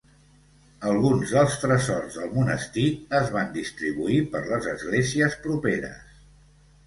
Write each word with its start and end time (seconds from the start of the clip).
Alguns 0.91 1.33
dels 1.33 1.57
tresors 1.63 2.15
del 2.21 2.31
monestir 2.37 2.87
es 3.19 3.29
van 3.35 3.53
distribuir 3.57 4.17
per 4.37 4.41
les 4.53 4.67
esglésies 4.73 5.35
properes. 5.47 6.19